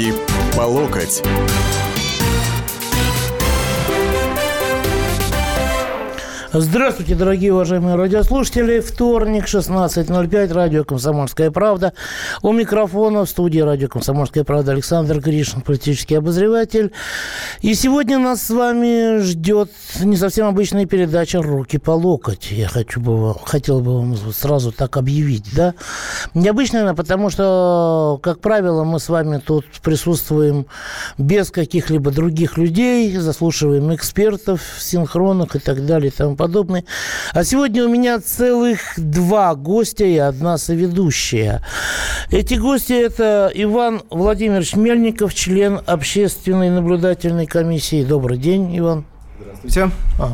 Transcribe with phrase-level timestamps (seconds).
[0.00, 0.14] Руки
[0.56, 1.22] по локоть.
[6.52, 8.80] Здравствуйте, дорогие уважаемые радиослушатели.
[8.80, 11.92] Вторник, 16.05, радио «Комсомольская правда».
[12.42, 16.90] У микрофона в студии радио «Комсомольская правда» Александр Гришин, политический обозреватель.
[17.60, 19.70] И сегодня нас с вами ждет
[20.02, 22.50] не совсем обычная передача «Руки по локоть».
[22.50, 25.74] Я хочу бы, хотел бы вам сразу так объявить, да?
[26.34, 30.66] Необычная она, потому что, как правило, мы с вами тут присутствуем
[31.16, 36.84] без каких-либо других людей, заслушиваем экспертов, синхронных и так далее тому подобное.
[37.34, 41.62] А сегодня у меня целых два гостя и одна соведущая.
[42.30, 48.04] Эти гости– это Иван Владимирович Мельников, член общественной наблюдательной комиссии.
[48.04, 49.04] Добрый день, Иван.
[49.38, 49.90] Здравствуйте.
[50.18, 50.32] А.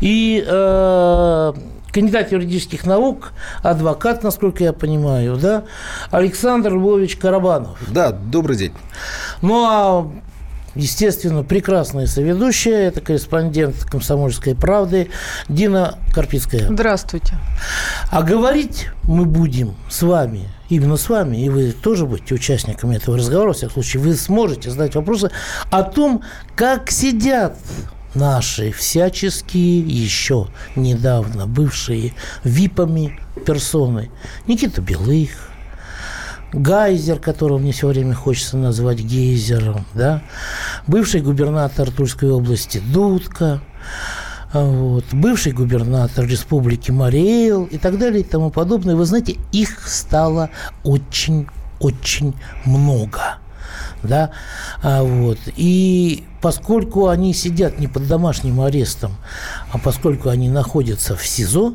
[0.00, 1.52] И э,
[1.92, 5.64] кандидат юридических наук, адвокат, насколько я понимаю, да,
[6.10, 7.78] Александр Львович Карабанов.
[7.88, 8.72] Да, добрый день.
[9.42, 10.10] Ну, а
[10.74, 15.08] естественно, прекрасная соведущая, это корреспондент «Комсомольской правды»
[15.48, 16.68] Дина Карпицкая.
[16.70, 17.34] Здравствуйте.
[18.10, 23.16] А говорить мы будем с вами, именно с вами, и вы тоже будете участниками этого
[23.16, 25.30] разговора, во всяком случае, вы сможете задать вопросы
[25.70, 26.22] о том,
[26.54, 27.56] как сидят
[28.14, 32.12] наши всяческие еще недавно бывшие
[32.44, 34.10] ВИПами персоны.
[34.46, 35.51] Никита Белых,
[36.52, 40.22] Гайзер, которого мне все время хочется назвать гейзером, да,
[40.86, 43.60] бывший губернатор Тульской области Дудка,
[44.52, 48.96] вот, бывший губернатор республики Мариэл и так далее и тому подобное.
[48.96, 50.50] Вы знаете, их стало
[50.84, 52.34] очень-очень
[52.66, 53.38] много.
[54.02, 54.30] Да?
[54.82, 55.38] А вот.
[55.56, 59.12] И поскольку они сидят не под домашним арестом,
[59.72, 61.74] а поскольку они находятся в СИЗО,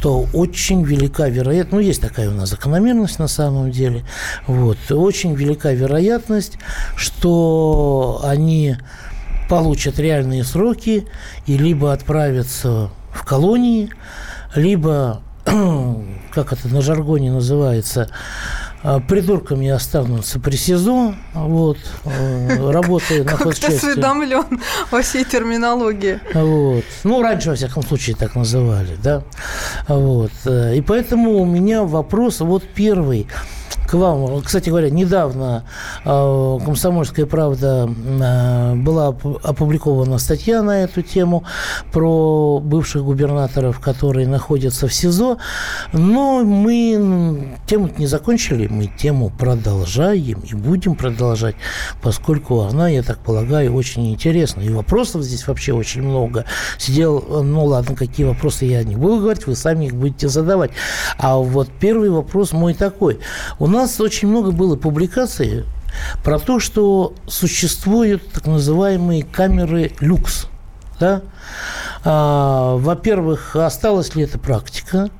[0.00, 4.04] то очень велика вероятность, ну, есть такая у нас закономерность на самом деле,
[4.46, 6.58] вот, очень велика вероятность,
[6.96, 8.76] что они
[9.48, 11.06] получат реальные сроки
[11.46, 13.90] и либо отправятся в колонии,
[14.54, 18.10] либо, как это на жаргоне называется,
[19.08, 26.20] придурками останутся при СИЗО, вот, э, работая на Как ты осведомлен во всей терминологии.
[26.34, 26.84] Вот.
[27.04, 29.22] Ну, раньше, во всяком случае, так называли, да.
[29.88, 30.32] Вот.
[30.44, 33.26] Э, и поэтому у меня вопрос вот первый–
[33.88, 34.42] к вам.
[34.42, 35.64] Кстати говоря, недавно
[36.04, 41.44] э, «Комсомольская правда» э, была опубликована статья на эту тему
[41.90, 45.38] про бывших губернаторов, которые находятся в СИЗО.
[45.92, 51.56] Но мы тему не закончили, мы тему продолжаем и будем продолжать,
[52.02, 54.60] поскольку она, я так полагаю, очень интересна.
[54.60, 56.44] И вопросов здесь вообще очень много.
[56.76, 60.72] Сидел, ну ладно, какие вопросы я не буду говорить, вы сами их будете задавать.
[61.16, 63.20] А вот первый вопрос мой такой.
[63.58, 65.64] У нас нас очень много было публикаций
[66.24, 70.46] про то, что существуют так называемые камеры люкс.
[71.00, 71.22] Да?
[72.04, 75.10] А, во-первых, осталась ли эта практика,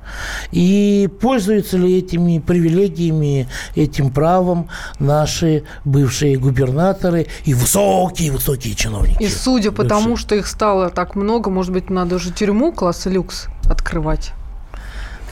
[0.51, 9.23] и пользуются ли этими привилегиями, этим правом наши бывшие губернаторы и высокие-высокие чиновники.
[9.23, 13.09] И судя по тому, что их стало так много, может быть, надо уже тюрьму класса
[13.09, 14.33] люкс открывать?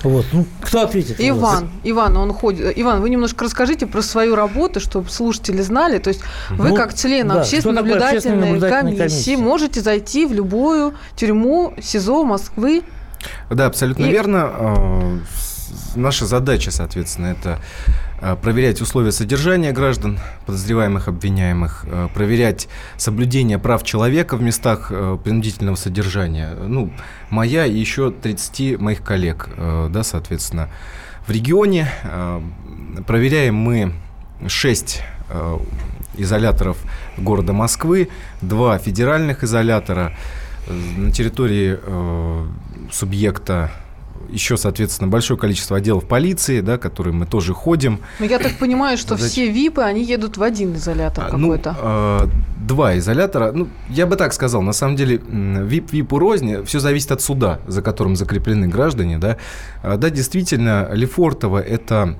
[0.03, 0.25] Вот.
[0.31, 1.15] Ну, кто ответит?
[1.19, 1.69] Иван.
[1.83, 2.73] Иван, он ходит.
[2.77, 5.97] Иван, вы немножко расскажите про свою работу, чтобы слушатели знали.
[5.97, 10.33] То есть вы, ну, как член да, общественной наблюдательной, наблюдательной комиссии, комиссии, можете зайти в
[10.33, 12.83] любую тюрьму СИЗО Москвы.
[13.49, 14.09] Да, абсолютно и...
[14.09, 14.39] верно.
[14.43, 15.19] А,
[15.95, 17.59] наша задача, соответственно, это
[18.41, 22.67] проверять условия содержания граждан, подозреваемых, обвиняемых, а, проверять
[22.97, 26.55] соблюдение прав человека в местах а, принудительного содержания.
[26.55, 26.91] Ну,
[27.29, 30.69] моя и еще 30 моих коллег, да, соответственно,
[31.25, 31.89] в регионе.
[33.05, 33.93] Проверяем мы
[34.47, 35.03] 6
[36.15, 36.77] изоляторов
[37.17, 38.09] города Москвы,
[38.41, 40.13] два федеральных изолятора
[40.67, 41.77] на территории
[42.91, 43.71] субъекта
[44.29, 47.99] еще, соответственно, большое количество отделов полиции, да, которые мы тоже ходим.
[48.19, 49.31] Но я так понимаю, что Задача...
[49.31, 51.75] все ВИПы, они едут в один изолятор а, ну, какой-то.
[51.81, 53.51] Ну, два изолятора.
[53.51, 57.59] Ну, я бы так сказал, на самом деле, ВИП ВИПу рознь, все зависит от суда,
[57.67, 59.37] за которым закреплены граждане, да.
[59.83, 62.17] А, да, действительно, Лефортово– это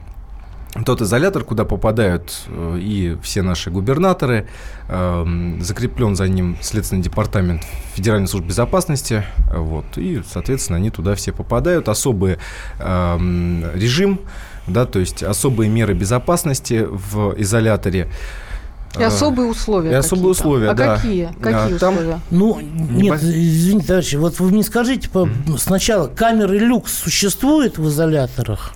[0.86, 4.48] тот изолятор, куда попадают э, и все наши губернаторы,
[4.90, 7.64] эм, закреплен за ним Следственный департамент
[7.94, 11.90] Федеральной службы безопасности, вот, и, соответственно, они туда все попадают.
[11.90, 12.38] Особый
[12.80, 14.20] эм, режим,
[14.68, 18.10] да, то есть особые меры безопасности в изоляторе.
[18.98, 19.92] И особые условия.
[19.92, 20.96] И особые условия, а да.
[20.96, 21.30] какие?
[21.42, 22.20] Какие там, условия?
[22.32, 25.10] Ну, нет, извините, товарищи, вот вы мне скажите,
[25.58, 28.74] сначала камеры люкс существуют в изоляторах?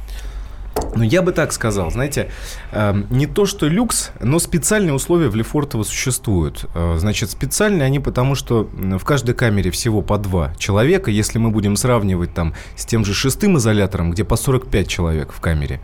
[0.95, 2.30] Ну, я бы так сказал, знаете,
[2.72, 6.66] э, не то, что люкс, но специальные условия в Лефортово существуют.
[6.75, 11.12] Э, значит, специальные они потому, что в каждой камере всего по два человека.
[11.12, 15.39] Если мы будем сравнивать там с тем же шестым изолятором, где по 45 человек в
[15.39, 15.81] камере,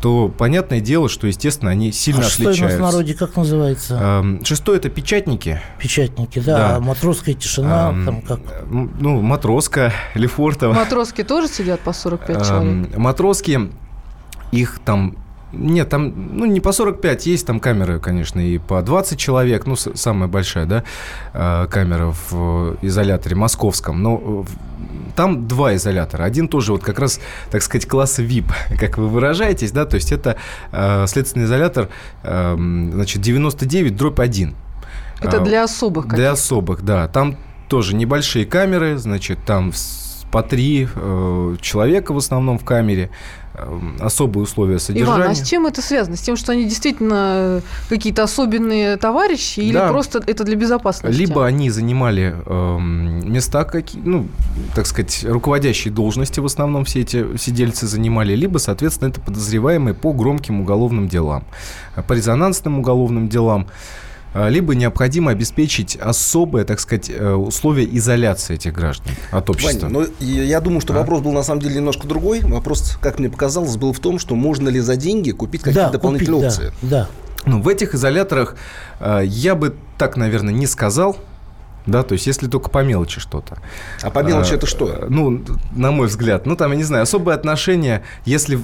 [0.00, 2.62] то понятное дело, что, естественно, они сильно а отличаются.
[2.62, 3.98] шестой в народе как называется?
[4.22, 5.60] Э, шестой– это печатники.
[5.78, 6.74] Печатники, да.
[6.74, 6.80] да.
[6.80, 8.40] Матросская тишина, э, там как?
[8.70, 10.72] Ну, матроска, Лефортово.
[10.72, 12.96] Матроски тоже сидят по 45 человек?
[12.96, 13.70] Матроски
[14.52, 15.16] их там
[15.52, 19.74] нет, там, ну, не по 45, есть там камеры, конечно, и по 20 человек, ну,
[19.76, 20.84] самая большая, да,
[21.32, 24.44] э, камера в изоляторе московском, но
[25.16, 26.22] там два изолятора.
[26.22, 27.20] Один тоже вот как раз,
[27.50, 30.36] так сказать, класса VIP, как вы выражаетесь, да, то есть это
[30.70, 31.88] э, следственный изолятор,
[32.22, 32.54] э,
[32.92, 34.54] значит, 99 дробь 1.
[35.20, 37.06] Это для особых Для особых, да.
[37.08, 37.36] Там
[37.68, 39.72] тоже небольшие камеры, значит, там
[40.30, 43.10] по три э, человека в основном в камере.
[43.54, 45.22] Эм, особые условия содержания.
[45.22, 46.16] Иван, а с чем это связано?
[46.16, 49.88] С тем, что они действительно какие-то особенные товарищи или да.
[49.88, 51.18] просто это для безопасности?
[51.18, 54.28] Либо они занимали э, места, какие, ну,
[54.76, 60.12] так сказать, руководящие должности в основном все эти сидельцы занимали, либо, соответственно, это подозреваемые по
[60.12, 61.44] громким уголовным делам,
[62.06, 63.66] по резонансным уголовным делам.
[64.32, 69.88] А, либо необходимо обеспечить особые, так сказать, э, условия изоляции этих граждан от общества.
[69.88, 70.98] Ваня, ну, я думаю, что а?
[70.98, 72.40] вопрос был на самом деле немножко другой.
[72.40, 75.92] Вопрос, как мне показалось, был в том, что можно ли за деньги купить какие-то да,
[75.92, 76.72] дополнительные купить, опции.
[76.82, 77.08] Да, да.
[77.46, 78.56] Ну, в этих изоляторах
[79.00, 81.16] э, я бы так, наверное, не сказал
[81.86, 83.58] да, то есть если только по мелочи что-то.
[84.02, 84.88] А по мелочи а, это что?
[84.88, 85.42] Э, ну,
[85.72, 88.60] на мой взгляд, ну там, я не знаю, особые отношения, если,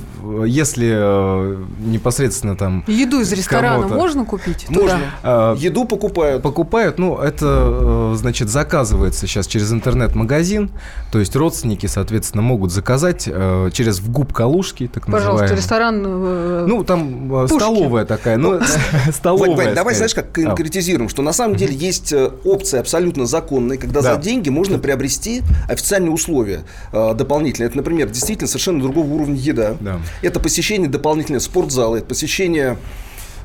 [0.47, 2.85] если э, непосредственно там...
[2.87, 4.69] Еду из ресторана можно купить?
[4.69, 5.01] Можно.
[5.23, 6.43] А, Еду покупают.
[6.43, 10.71] Покупают, ну, это, э, значит, заказывается сейчас через интернет-магазин,
[11.11, 15.57] то есть родственники, соответственно, могут заказать э, через вгуб Калужки, так Пожалуйста, называемый.
[15.57, 17.55] ресторан э, Ну, там Пушки.
[17.55, 18.61] столовая такая, ну,
[19.13, 19.75] столовая.
[19.75, 22.13] Давай, знаешь, как конкретизируем, что на самом деле есть
[22.45, 24.15] опция абсолютно абсолютно законный, когда да.
[24.15, 27.69] за деньги можно приобрести официальные условия э, дополнительные.
[27.69, 29.77] Это, например, действительно совершенно другого уровня еда.
[29.81, 30.01] Да.
[30.23, 32.77] Это посещение дополнительного спортзала, это посещение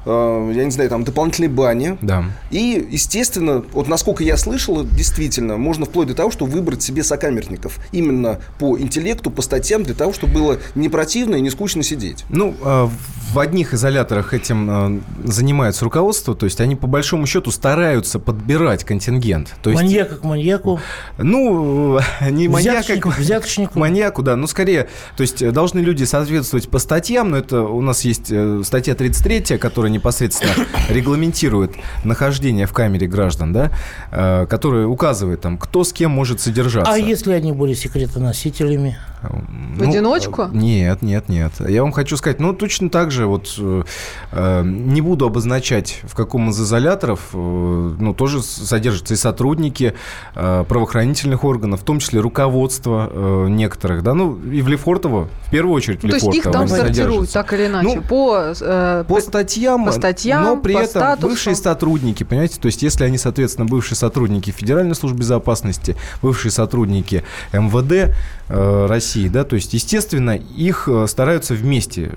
[0.05, 1.97] Э, я не знаю, там дополнительные бани.
[2.01, 2.25] Да.
[2.49, 7.79] И, естественно, вот насколько я слышал, действительно, можно вплоть до того, что выбрать себе сокамерников.
[7.91, 12.25] Именно по интеллекту, по статьям, для того, чтобы было не противно и не скучно сидеть.
[12.29, 12.89] Ну, э,
[13.31, 18.83] в одних изоляторах этим э, занимается руководство, то есть они по большому счету стараются подбирать
[18.83, 19.55] контингент.
[19.63, 20.79] То есть, маньяка к маньяку?
[21.17, 21.99] Ну,
[22.29, 23.79] не маньяка к взяточнику.
[23.79, 24.35] маньяку, да.
[24.35, 28.33] Ну, скорее, то есть должны люди соответствовать по статьям, но это у нас есть
[28.65, 30.51] статья 33, которая непосредственно
[30.89, 33.71] регламентирует нахождение в камере граждан, да,
[34.11, 36.91] э, который указывает там, кто с кем может содержаться.
[36.91, 38.97] А если они были секретоносителями?
[39.21, 40.47] В ну, одиночку?
[40.51, 41.51] Нет, нет, нет.
[41.59, 46.49] Я вам хочу сказать, ну, точно так же, вот, э, не буду обозначать, в каком
[46.49, 49.93] из изоляторов, э, ну, тоже содержатся и сотрудники
[50.35, 55.51] э, правоохранительных органов, в том числе руководство э, некоторых, да, ну, и в Лефортово, в
[55.51, 56.09] первую очередь в ну.
[56.09, 60.43] То есть их там сортируют, так или иначе, ну, по, э, по статьям, по статьям,
[60.43, 61.27] но при этом статусу.
[61.27, 67.23] бывшие сотрудники, понимаете, то есть если они, соответственно, бывшие сотрудники Федеральной службы безопасности, бывшие сотрудники
[67.53, 68.13] МВД
[68.49, 72.11] э, России, да, то есть, естественно, их э, стараются вместе,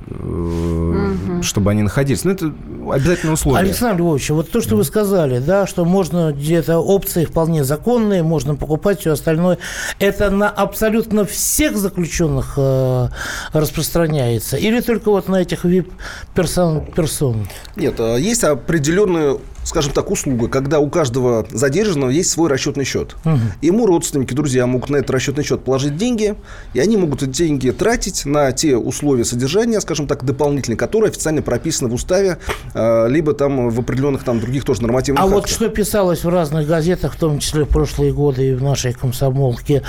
[1.15, 1.43] угу.
[1.43, 2.25] чтобы они находились.
[2.25, 2.53] Но это
[2.91, 3.61] обязательное условие.
[3.61, 8.55] Александр Львович, вот то, что вы сказали, да, что можно где-то опции вполне законные, можно
[8.55, 9.59] покупать все остальное,
[9.99, 13.09] это на абсолютно всех заключенных э,
[13.53, 16.87] распространяется или только вот на этих вип-персон?
[16.95, 17.49] Персон?
[17.77, 23.17] Нет, есть определенные скажем так, услуга, когда у каждого задержанного есть свой расчетный счет.
[23.25, 23.39] Угу.
[23.63, 26.35] Ему родственники, друзья могут на этот расчетный счет положить деньги,
[26.75, 31.43] и они могут эти деньги тратить на те условия содержания, скажем так, дополнительные, которые официально
[31.43, 32.39] прописаны в уставе,
[32.75, 35.43] а, либо там в определенных там других тоже нормативных А актах.
[35.43, 38.93] вот что писалось в разных газетах, в том числе в прошлые годы и в нашей
[38.93, 39.83] комсомолке,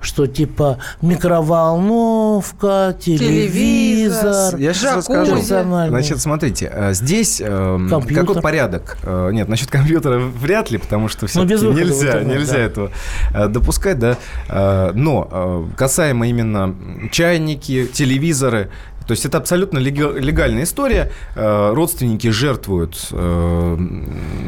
[0.00, 5.40] что типа микроволновка, телевизор, Я сейчас расскажу.
[5.42, 7.78] Значит, смотрите, э, здесь э,
[8.14, 8.98] какой порядок?
[9.28, 12.60] Э, нет, насчет компьютера вряд ли, потому что все-таки ну, нельзя, интернет, нельзя да.
[12.60, 12.90] этого
[13.34, 14.16] э, допускать, да.
[14.48, 16.74] Э, но касаемо именно
[17.10, 18.70] чайники, телевизоры,
[19.06, 21.10] то есть это абсолютно легальная история.
[21.34, 22.94] Родственники жертвуют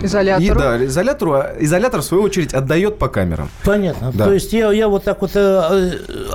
[0.00, 0.44] изолятору.
[0.44, 3.50] И, да, изолятору, а изолятор, в свою очередь, отдает по камерам.
[3.64, 4.12] Понятно.
[4.14, 4.26] Да.
[4.26, 5.32] То есть я, я вот так вот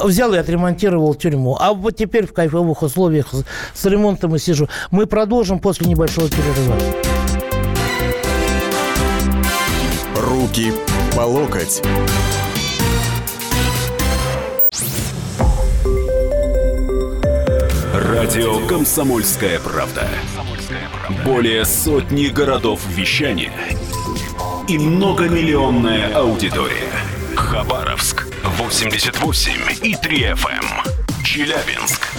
[0.03, 1.58] взял и отремонтировал тюрьму.
[1.60, 4.67] А вот теперь в кайфовых условиях с, с ремонтом и сижу.
[4.91, 6.75] Мы продолжим после небольшого перерыва.
[10.50, 10.74] Руки
[11.15, 11.79] по локоть.
[17.94, 20.10] Радио «Комсомольская правда».
[21.24, 23.53] Более сотни городов вещания
[24.68, 26.94] и многомиллионная аудитория.
[27.36, 29.53] Хабаровск 88
[29.84, 30.50] и 3 FM.
[30.50, 31.24] Эм.
[31.24, 32.19] Челябинск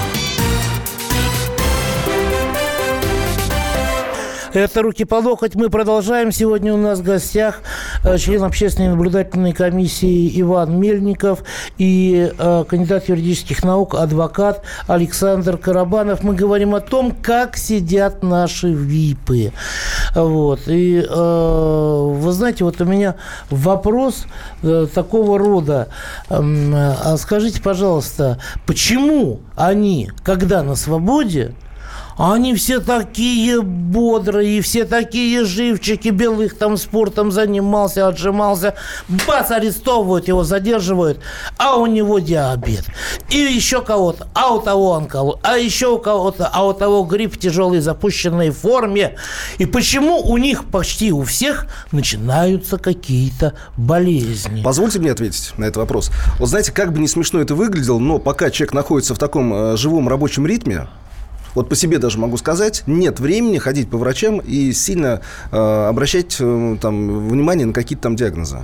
[4.53, 5.55] Это «Руки по локоть».
[5.55, 6.33] Мы продолжаем.
[6.33, 7.61] Сегодня у нас в гостях
[8.03, 11.43] э, член общественной наблюдательной комиссии Иван Мельников
[11.77, 16.23] и э, кандидат юридических наук, адвокат Александр Карабанов.
[16.23, 19.53] Мы говорим о том, как сидят наши ВИПы.
[20.15, 20.67] Вот.
[20.67, 23.15] И э, вы знаете, вот у меня
[23.49, 24.25] вопрос
[24.93, 25.87] такого рода.
[26.29, 31.53] А скажите, пожалуйста, почему они, когда на свободе,
[32.17, 38.75] они все такие бодрые, все такие живчики, белых там спортом занимался, отжимался.
[39.27, 41.19] Бац, арестовывают его, задерживают,
[41.57, 42.85] а у него диабет.
[43.29, 47.35] И еще кого-то, а у того онколог, а еще у кого-то, а у того грипп
[47.35, 49.15] в тяжелой запущенной форме.
[49.57, 54.61] И почему у них почти у всех начинаются какие-то болезни?
[54.63, 56.11] Позвольте мне ответить на этот вопрос.
[56.39, 59.77] Вот знаете, как бы не смешно это выглядело, но пока человек находится в таком э,
[59.77, 60.87] живом рабочем ритме,
[61.55, 66.37] вот по себе даже могу сказать, нет времени ходить по врачам и сильно э, обращать
[66.39, 68.59] э, там, внимание на какие-то там диагнозы.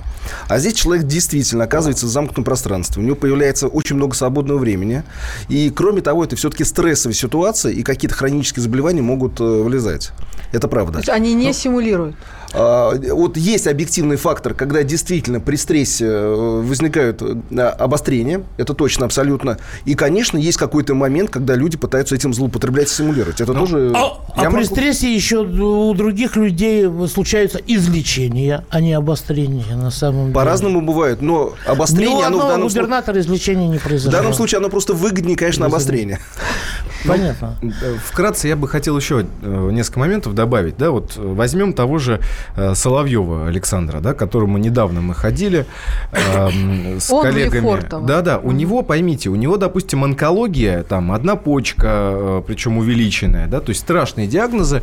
[0.48, 3.02] А здесь человек действительно оказывается в замкнутом пространстве.
[3.02, 5.02] У него появляется очень много свободного времени.
[5.48, 10.12] И, кроме того, это все-таки стрессовая ситуация, и какие-то хронические заболевания могут э, вылезать.
[10.52, 10.94] Это правда.
[10.94, 11.52] То есть они не Но...
[11.52, 12.16] симулируют?
[12.54, 19.04] А, вот есть объективный фактор, когда действительно при стрессе э, возникают э, обострения, это точно,
[19.04, 19.58] абсолютно.
[19.84, 23.40] И, конечно, есть какой-то момент, когда люди пытаются этим злоупотреблять, симулировать.
[23.40, 23.92] Это ну, тоже...
[23.94, 24.56] А, а могу...
[24.56, 30.34] при стрессе еще у других людей случаются излечения, а не обострения на самом деле.
[30.34, 32.16] По-разному бывает, но обострение...
[32.16, 33.22] Ну, оно в данном губернатор случае...
[33.22, 34.10] излечения не произошло.
[34.10, 36.18] В данном случае оно просто выгоднее, конечно, обострение.
[37.06, 37.56] Понятно.
[37.60, 37.72] Ну,
[38.04, 40.78] вкратце я бы хотел еще э, несколько моментов добавить.
[40.78, 42.37] Да, вот возьмем того же Э,
[42.74, 45.66] Соловьева Александра, да, к которому недавно мы ходили
[46.12, 48.06] э, с Он коллегами.
[48.06, 48.38] Да, да.
[48.38, 53.70] У него, поймите, у него, допустим, онкология, там одна почка, э, причем увеличенная, да, то
[53.70, 54.82] есть страшные диагнозы.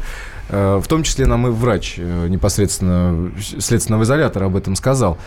[0.50, 5.18] Э, в том числе нам и врач э, непосредственно следственного изолятора об этом сказал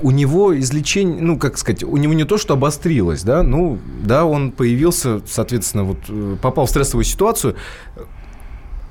[0.00, 4.24] у него излечение, ну, как сказать, у него не то, что обострилось, да, ну, да,
[4.24, 7.56] он появился, соответственно, вот попал в стрессовую ситуацию,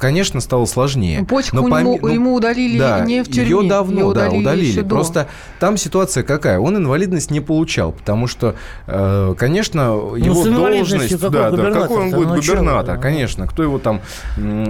[0.02, 1.24] конечно, стало сложнее.
[1.24, 1.80] Почку но пом...
[1.80, 3.50] ему, ну, ему удалили да, не в тюрьме.
[3.52, 4.82] Ее давно, ее удалили да, удалили.
[4.82, 5.28] Просто
[5.60, 6.60] там ситуация какая?
[6.60, 8.56] Он инвалидность не получал, потому что,
[8.88, 11.14] э, конечно, ну, его должность...
[11.14, 13.02] Какой да, да, какой он будет губернатор, да.
[13.02, 13.46] конечно.
[13.46, 14.02] Кто его там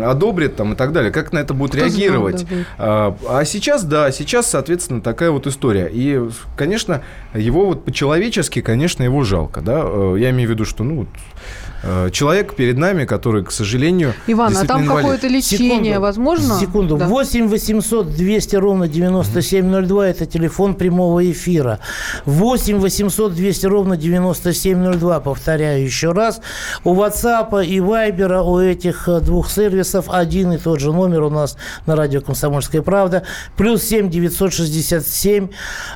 [0.04, 1.12] одобрит там, и так далее.
[1.12, 2.40] Как на это будет кто реагировать?
[2.40, 5.90] Знал, да, а, а сейчас, да, сейчас, соответственно, такая вот история.
[5.90, 6.22] И,
[6.58, 9.62] конечно, его вот по-человечески, конечно, его жалко.
[9.62, 9.82] Да?
[9.84, 11.08] Э, я имею в виду, что, ну, вот,
[12.12, 16.60] человек перед нами, который, к сожалению, Иван, а там какое-то лечение секунду, возможно?
[16.60, 16.98] Секунду.
[16.98, 17.08] Да.
[17.08, 21.80] 8 800 200 ровно 9702– это телефон прямого эфира.
[22.26, 26.42] 8 800 200 ровно 9702, повторяю еще раз.
[26.84, 31.30] У WhatsApp и Viber у этих э, двух сервисов один и тот же номер у
[31.30, 33.24] нас на радио «Комсомольская правда».
[33.58, 35.50] Плюс 7 967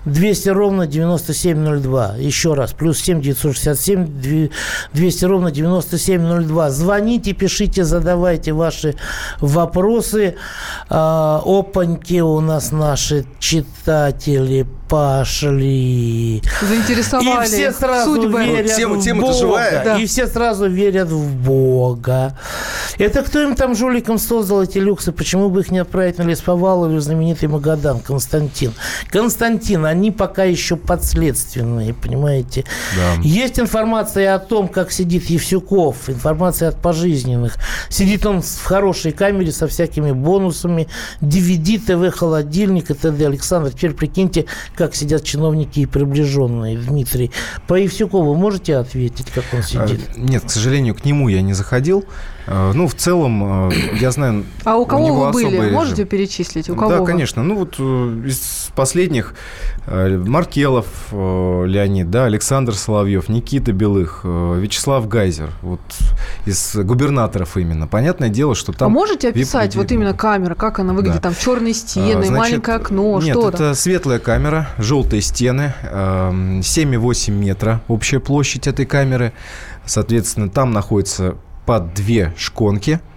[0.05, 2.15] 200 ровно 9702.
[2.17, 2.73] Еще раз.
[2.73, 4.49] Плюс 7 967
[4.93, 5.74] 200 ровно 9702.
[5.81, 6.71] 9702.
[6.71, 8.95] Звоните, пишите, задавайте ваши
[9.41, 10.35] вопросы.
[10.89, 16.41] А, опаньки у нас наши читатели пошли.
[16.61, 17.45] Заинтересовали.
[17.45, 18.45] И все сразу судьбы.
[18.45, 19.33] верят тема, в Бога.
[19.33, 19.83] Живая.
[19.83, 19.97] Да.
[19.97, 22.37] И все сразу верят в Бога.
[22.97, 25.11] Это кто им там жуликом создал эти люксы?
[25.11, 27.99] Почему бы их не отправить на лесповал или в знаменитый Магадан?
[27.99, 28.73] Константин.
[29.09, 32.63] Константин, они пока еще подследственные, понимаете?
[32.95, 33.21] Да.
[33.21, 36.09] Есть информация о том, как сидит Евсюков.
[36.09, 37.57] Информация от пожизненных.
[37.89, 40.87] Сидит он в хорошей камере со всякими бонусами.
[41.21, 43.25] DVD, ТВ, холодильник и т.д.
[43.25, 46.77] Александр, теперь прикиньте, как сидят чиновники и приближенные.
[46.77, 47.31] Дмитрий,
[47.67, 50.01] по Евсюкову можете ответить, как он сидит?
[50.15, 52.05] А, нет, к сожалению, к нему я не заходил.
[52.47, 54.45] А, ну, в целом, а, я знаю...
[54.63, 55.71] А у кого у вы были?
[55.71, 56.69] Можете перечислить?
[56.69, 57.05] У кого да, вы?
[57.05, 57.43] конечно.
[57.43, 59.33] Ну, вот э, из последних
[59.87, 65.81] э, Маркелов э, Леонид, да, Александр Соловьев, Никита Белых, э, Вячеслав Гайзер, вот
[66.45, 67.87] из губернаторов именно.
[67.87, 68.87] Понятное дело, что там...
[68.87, 71.21] А можете описать вот именно камера, как она выглядит?
[71.21, 71.29] Да.
[71.29, 77.31] Там черные стены, а, Значит, маленькое окно, нет, что это светлая камера, желтые стены, 7,8
[77.31, 79.33] метра общая площадь этой камеры.
[79.85, 82.99] Соответственно, там находится под две шконки–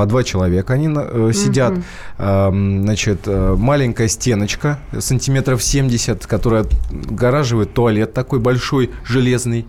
[0.00, 1.74] по два человека они э, сидят.
[2.16, 2.80] Mm-hmm.
[2.84, 9.66] значит, э, маленькая стеночка сантиметров 70, которая огораживает туалет такой большой, железный.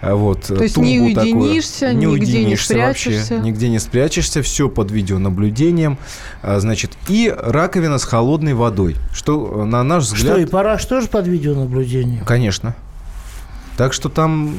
[0.00, 1.96] Э, вот, То есть не уединишься, такую.
[1.96, 3.34] не нигде не спрячешься.
[3.34, 5.96] Вообще, нигде не спрячешься, все под видеонаблюдением.
[6.42, 10.38] А, значит, и раковина с холодной водой, что на наш взгляд...
[10.38, 12.24] Что, и параш тоже под видеонаблюдением?
[12.24, 12.74] Конечно.
[13.78, 14.56] Так что там,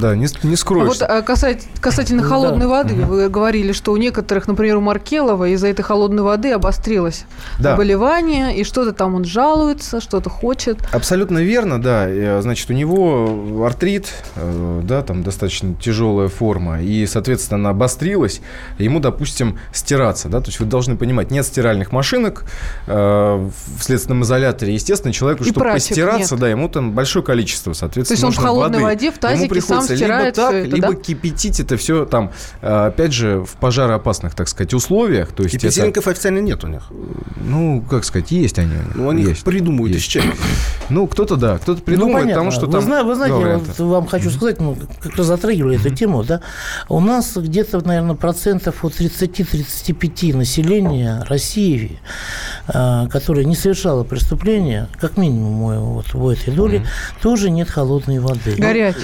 [0.00, 1.06] да, не, не скроешься.
[1.06, 2.68] А вот касательно, касательно холодной да.
[2.68, 7.24] воды, вы говорили, что у некоторых, например, у Маркелова из-за этой холодной воды обострилось
[7.58, 7.72] да.
[7.72, 10.78] заболевание, и что-то там он жалуется, что-то хочет.
[10.92, 12.40] Абсолютно верно, да.
[12.42, 18.40] Значит, у него артрит, э, да, там достаточно тяжелая форма, и, соответственно, она обострилась,
[18.78, 22.44] ему, допустим, стираться, да, то есть вы должны понимать, нет стиральных машинок
[22.86, 26.40] э, в следственном изоляторе, естественно, человеку, и чтобы постираться, нет.
[26.40, 28.94] да, ему там большое количество, соответственно, то есть он в холодной воды.
[28.94, 30.94] воде в тазике сам стирает либо так, это, либо да?
[30.94, 35.32] кипятить это все там, э, опять же, в пожароопасных, так сказать, условиях.
[35.32, 36.10] То есть Кипятильников это...
[36.10, 36.82] официально нет у них.
[37.42, 38.76] Ну, как сказать, есть они.
[38.94, 39.44] Ну, они есть.
[39.44, 40.06] придумывают есть.
[40.06, 40.24] из чего.
[40.90, 42.82] Ну, кто-то, да, кто-то ну, придумывает, ну, потому что вы там...
[42.82, 46.42] Знаете, вы знаете, вот вам хочу сказать, ну, как раз затрагивали эту тему, да,
[46.88, 51.98] у нас где-то, наверное, процентов от 30-35 населения России,
[52.68, 56.86] э, которое не совершало преступления, как минимум вот в этой доле,
[57.22, 58.54] тоже нет холодного холодной воды.
[58.56, 58.98] Горячей.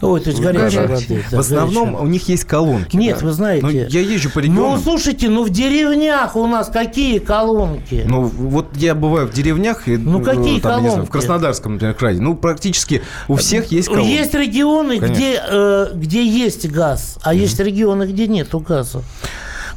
[0.00, 1.24] Ну, Ой, то есть горячей воды.
[1.30, 2.04] Да, в основном горячей.
[2.04, 2.96] у них есть колонки.
[2.96, 3.26] Нет, да?
[3.26, 3.66] вы знаете.
[3.66, 4.74] Но ну, я езжу по регионам.
[4.74, 8.04] Ну, слушайте, ну в деревнях у нас какие колонки?
[8.06, 9.88] Ну, вот я бываю в деревнях.
[9.88, 10.84] И, ну, какие там, колонки?
[10.84, 12.20] Не знаю, в Краснодарском, например, крае.
[12.20, 14.08] Ну, практически у всех есть колонки.
[14.08, 17.38] Есть регионы, где, э, где есть газ, а mm-hmm.
[17.38, 19.02] есть регионы, где нету газа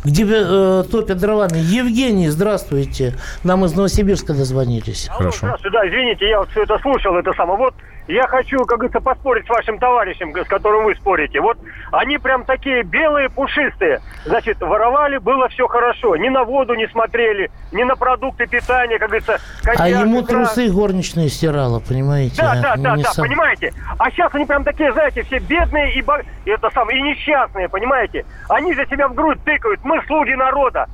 [0.04, 1.58] где э, топят дровами.
[1.58, 3.16] Евгений, здравствуйте.
[3.44, 5.10] Нам из Новосибирска дозвонились.
[5.10, 5.40] Хорошо.
[5.40, 7.58] Здравствуйте, да, извините, я вот все это слушал, это самое.
[7.58, 7.74] Вот
[8.08, 11.42] я хочу, как говорится, поспорить с вашим товарищем, с которым вы спорите.
[11.42, 11.58] Вот
[11.92, 14.02] они прям такие белые, пушистые.
[14.26, 16.16] Значит, воровали, было все хорошо.
[16.16, 19.40] Ни на воду не смотрели, ни на продукты питания, как говорится.
[19.64, 20.46] Коньяк, а ему икра.
[20.46, 22.42] трусы горничные стирала, понимаете?
[22.42, 23.26] Да, да, да, да, сам...
[23.26, 23.74] понимаете.
[24.00, 26.04] А сейчас они прям такие, знаете, все бедные и,
[26.46, 28.26] и это сам, и несчастные, понимаете?
[28.50, 29.84] Они за себя в грудь тыкают.
[29.84, 30.88] Мы слуги народа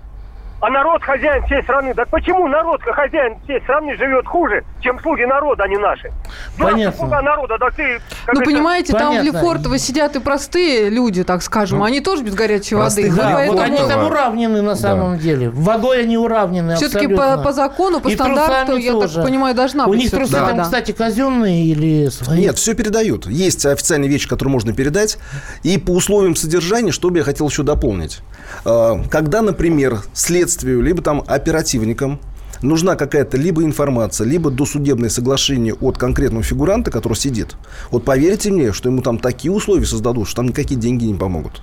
[0.59, 1.93] а народ хозяин всей страны.
[1.93, 6.11] Так почему народ хозяин всей страны живет хуже, чем слуги народа, а не наши?
[6.57, 6.97] Понятно.
[6.97, 7.99] Слуга народа, да ты...
[8.33, 9.15] Ну, понимаете, Понятно.
[9.15, 13.11] там в Лефортово сидят и простые люди, так скажем, ну, они тоже без горячей воды.
[13.11, 13.57] Да, поэтому...
[13.57, 15.21] вот они там уравнены на самом да.
[15.21, 15.49] деле.
[15.49, 19.15] Водой они уравнены Все-таки по, по закону, по и стандарту, я тоже.
[19.15, 19.99] так понимаю, должна У быть.
[19.99, 20.47] У них трусы да.
[20.47, 22.39] там, кстати, казенные или свои?
[22.39, 23.25] Нет, все передают.
[23.25, 25.17] Есть официальные вещи, которые можно передать.
[25.63, 28.21] И по условиям содержания, что бы я хотел еще дополнить.
[28.65, 29.99] А, когда, например,
[30.53, 32.19] следствию, либо там оперативникам
[32.61, 37.55] нужна какая-то либо информация, либо досудебное соглашение от конкретного фигуранта, который сидит.
[37.91, 41.61] Вот поверьте мне, что ему там такие условия создадут, что там никакие деньги не помогут.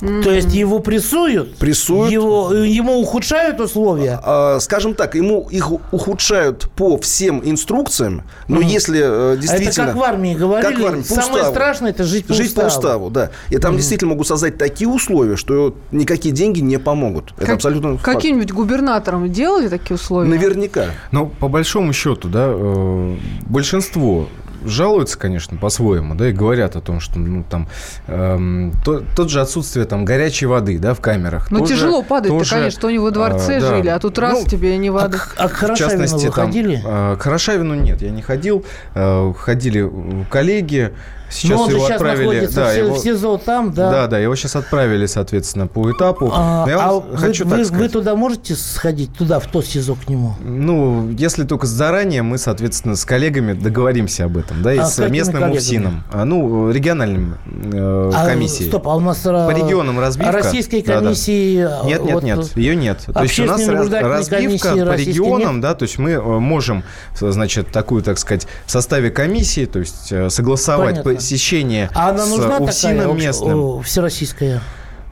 [0.00, 1.56] То есть его прессуют?
[1.56, 2.10] Прессуют.
[2.10, 4.20] Его, ему ухудшают условия?
[4.22, 8.64] А, скажем так, ему их ухудшают по всем инструкциям, но mm.
[8.64, 9.84] если э, действительно...
[9.84, 11.54] Это как в армии говорили, как в армии, по самое уставу.
[11.54, 12.68] страшное это жить по жить уставу.
[12.68, 13.30] по уставу, да.
[13.50, 13.76] И там mm.
[13.76, 17.32] действительно могут создать такие условия, что никакие деньги не помогут.
[17.36, 20.28] Это как, абсолютно Каким-нибудь губернатором делали такие условия?
[20.28, 20.86] Наверняка.
[21.12, 24.28] Но по большому счету, да, э, большинство
[24.64, 27.68] жалуются, конечно, по-своему, да, и говорят о том, что, ну, там,
[28.06, 31.50] эм, то, тот же отсутствие, там, горячей воды, да, в камерах.
[31.50, 33.96] Ну, тяжело падать-то, конечно, что они во дворце э, жили, да.
[33.96, 35.18] а тут раз ну, тебе не воды.
[35.36, 36.76] А, а к Хорошавину вы ходили?
[36.76, 38.64] Там, э, к Хорошавину нет, я не ходил.
[38.94, 39.90] Э, ходили
[40.30, 40.92] коллеги,
[41.34, 43.90] Сейчас Но он его же сейчас отправили, находится да, в, его, в СИЗО там, да.
[43.90, 46.30] Да, да, его сейчас отправили, соответственно, по этапу.
[46.32, 50.08] А, я а хочу вы, вы, вы туда можете сходить, туда, в то СИЗО к
[50.08, 50.34] нему?
[50.40, 54.98] Ну, если только заранее, мы, соответственно, с коллегами договоримся об этом, да, и а с
[55.08, 55.58] местным коллегами?
[55.58, 58.68] УФСИНом, а, ну, региональным э, а, комиссией.
[58.68, 60.32] Стоп, а у нас по регионам разбивка.
[60.32, 61.64] Российской комиссии...
[61.64, 61.88] Да, да.
[61.88, 62.98] Нет, нет, вот, нет, ее нет.
[63.12, 65.62] То есть у нас разбивка по регионам, нет?
[65.62, 66.84] да, то есть мы э, можем,
[67.18, 72.26] значит, такую, так сказать, в составе комиссии, то есть э, согласовать Понятно посещение а она
[72.26, 73.82] нужна с такая местным.
[73.82, 74.60] всероссийская?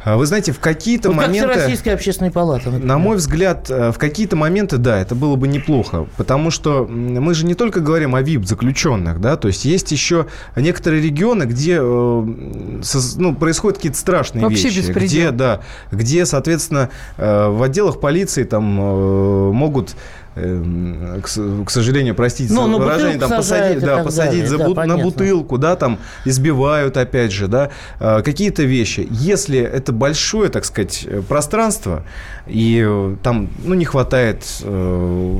[0.04, 1.46] А вы знаете, в какие-то ну, моменты...
[1.46, 2.64] Как Всероссийская общественная палата.
[2.66, 2.86] Например.
[2.88, 6.08] На мой взгляд, э, в какие-то моменты, да, это было бы неплохо.
[6.16, 11.02] Потому что мы же не только говорим о ВИП-заключенных, да, то есть есть еще некоторые
[11.02, 14.78] регионы, где э, ну, происходят какие-то страшные Вообще вещи.
[14.78, 15.06] Беспредел.
[15.06, 15.60] Где, да,
[15.92, 19.94] где, соответственно, э, в отделах полиции там могут
[20.34, 21.22] к,
[21.66, 25.98] к сожалению, простите ну, выражение, там посадить, да, посадить за, да, на бутылку, да, там
[26.24, 29.06] избивают, опять же, да, э, какие-то вещи.
[29.10, 32.04] Если это большое, так сказать, пространство,
[32.46, 35.38] и э, там, ну, не хватает, э,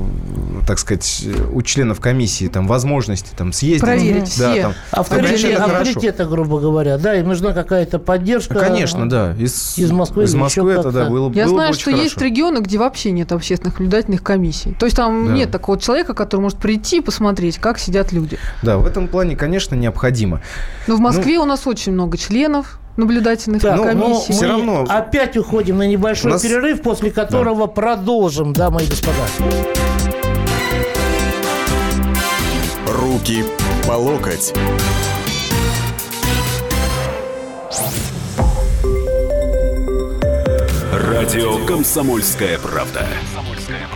[0.67, 3.81] так сказать, у членов комиссии там возможности там съездить.
[3.81, 4.61] Проверить да, все.
[4.61, 8.55] Там, Авторитет, там, авторитета, грубо говоря, да, им нужна какая-то поддержка.
[8.55, 9.35] Конечно, да.
[9.37, 10.23] Из, из Москвы.
[10.23, 12.03] Из Москвы это, да, было, Я было знаю, бы что хорошо.
[12.03, 14.73] есть регионы, где вообще нет общественных наблюдательных комиссий.
[14.83, 15.31] То есть там да.
[15.31, 18.37] нет такого человека, который может прийти и посмотреть, как сидят люди.
[18.63, 20.41] Да, в этом плане, конечно, необходимо.
[20.87, 24.33] Но в Москве ну, у нас очень много членов, наблюдательных так, комиссий.
[24.33, 26.41] Но все равно опять уходим на небольшой нас...
[26.41, 27.67] перерыв, после которого да.
[27.67, 29.15] продолжим, дамы и господа.
[32.85, 33.45] Руки
[33.87, 34.53] по локоть.
[40.91, 43.07] Радио «Комсомольская правда».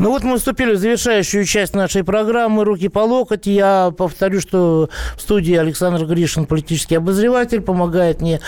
[0.00, 3.46] Ну вот мы вступили в завершающую часть нашей программы «Руки по локоть».
[3.46, 8.40] Я повторю, что в студии Александр Гришин, политический обозреватель, помогает мне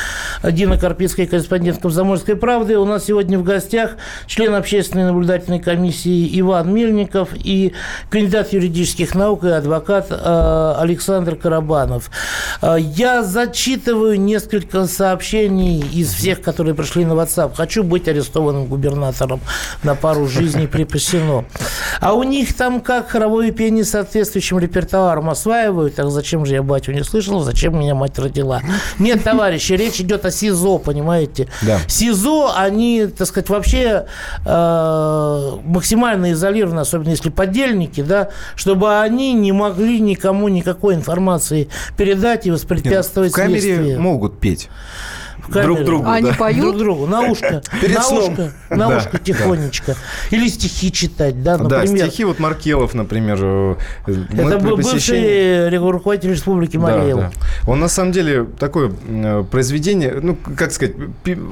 [0.43, 2.79] Дина Карпицкая, корреспондент «Комсомольской правды».
[2.79, 7.75] У нас сегодня в гостях член общественной наблюдательной комиссии Иван Мельников и
[8.09, 12.11] кандидат юридических наук и адвокат э, Александр Карабанов.
[12.63, 17.55] Э, я зачитываю несколько сообщений из всех, которые пришли на WhatsApp.
[17.55, 19.43] Хочу быть арестованным губернатором
[19.83, 21.42] на пару жизней припасено.
[22.01, 25.95] А у них там как хоровое пение соответствующим репертуаром осваивают.
[25.97, 27.41] Так зачем же я батю не слышал?
[27.41, 28.61] Зачем меня мать родила?
[28.99, 31.49] Нет, товарищи, речь идет о СИЗО, понимаете?
[31.63, 31.79] Да.
[31.87, 34.07] СИЗО, они, так сказать, вообще
[34.45, 42.47] э, максимально изолированы, особенно если подельники, да, чтобы они не могли никому никакой информации передать
[42.47, 44.01] и воспрепятствовать Нет, в камере следствию.
[44.01, 44.69] могут петь
[45.53, 45.75] камеру.
[45.75, 46.37] Друг другу, Они да.
[46.37, 46.61] поют?
[46.65, 47.07] Друг другу.
[47.07, 47.63] На ушко.
[47.81, 48.31] Перед на сном.
[48.33, 48.53] ушко.
[48.71, 49.95] На Да, ушко тихонечко.
[50.31, 52.07] Или стихи читать, да, Да, например.
[52.09, 53.39] стихи вот Маркелов, например.
[53.43, 57.19] э, Это был посещении- бывший руководитель республики Да, Мариэл.
[57.19, 57.31] да.
[57.67, 60.95] Он на самом деле такое э, произведение, ну, как сказать,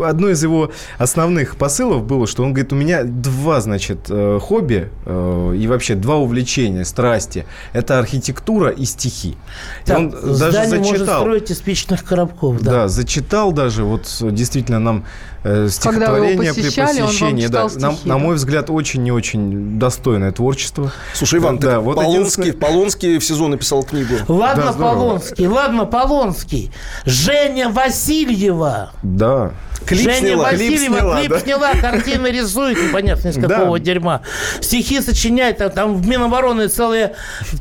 [0.04, 4.90] одно из его основных посылов было, что он говорит, у меня два, значит, э, хобби
[5.06, 7.46] э, и вообще два увлечения, страсти.
[7.72, 9.30] Это архитектура и стихи.
[9.30, 11.20] И Так, он даже здание может зачитал.
[11.22, 12.70] строить из спичных коробков, да.
[12.70, 15.04] Да, зачитал даже вот действительно нам
[15.44, 17.42] э, стихотворение при посещали, он вам посещении.
[17.46, 18.18] читал да, на, стихи, на да?
[18.18, 20.92] мой взгляд, очень не очень достойное творчество.
[21.14, 24.14] Слушай, Иван, Да, ты вот Полонский, единственное- Полонский в сезон написал книгу.
[24.28, 24.94] Ладно, Да, здорово.
[24.94, 26.72] Полонский, ладно, Полонский.
[27.04, 28.90] Женя Васильева.
[29.02, 29.52] Да.
[29.86, 31.40] Клип Женя сняла, клип Васильева сняла, клип да?
[31.40, 33.48] сняла, картины рисует, непонятно из Да.
[33.48, 34.20] какого дерьма.
[34.60, 37.14] Стихи сочиняет, там, там в Минобороны целая,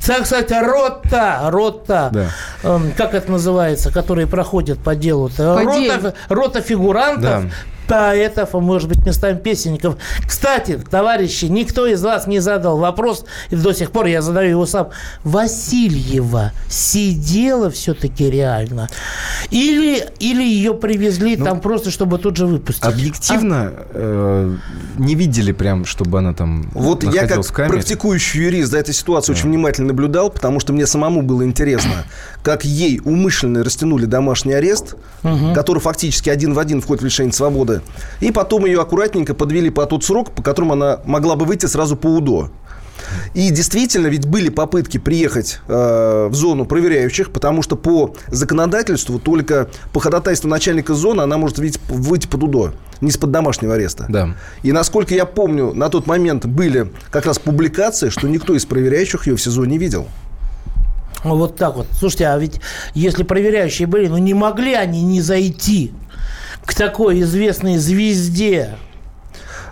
[0.05, 2.25] так сказать, рота, рота, Да.
[2.63, 5.55] эм, как это называется, которые проходят по делу-то.
[5.55, 6.13] По Рота, делу.
[6.27, 7.49] рота фигурантов, Да.
[7.89, 9.97] Поэтов, а может быть, местами песенников.
[10.25, 14.65] Кстати, товарищи, никто из вас не задал вопрос, и до сих пор я задаю его
[14.65, 14.89] сам.
[15.23, 18.87] Васильева сидела все-таки реально?
[19.49, 22.83] Или, или ее привезли Ну, там просто, чтобы тут же выпустить?
[22.83, 24.55] Объективно э,
[24.97, 29.49] не видели прям, чтобы она там Вот я как практикующий юрист за этой ситуацией очень
[29.49, 32.05] внимательно наблюдал, потому что мне самому было интересно,
[32.43, 34.95] как ей умышленно растянули домашний арест,
[35.53, 37.81] который фактически один в один входит в лишение свободы,
[38.21, 41.95] и потом ее аккуратненько подвели по тот срок, по которому она могла бы выйти сразу
[41.95, 42.49] по УДО.
[43.33, 49.69] И действительно, ведь были попытки приехать э, в зону проверяющих, потому что по законодательству только
[49.93, 54.05] по ходатайству начальника зоны она может выйти, выйти под УДО, не из-под домашнего ареста.
[54.09, 54.35] Да.
[54.63, 59.27] И насколько я помню, на тот момент были как раз публикации, что никто из проверяющих
[59.27, 60.07] ее в СИЗО не видел.
[61.23, 61.87] Вот так вот.
[61.97, 62.61] Слушайте, а ведь
[62.93, 65.91] если проверяющие были, ну не могли они не зайти
[66.65, 68.77] к такой известной звезде.